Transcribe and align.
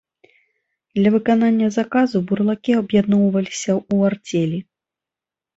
Для 0.99 1.09
выканання 1.15 1.67
заказу 1.77 2.17
бурлакі 2.31 2.71
аб'ядноўваліся 2.81 3.71
ў 3.75 3.95
арцелі. 4.11 4.59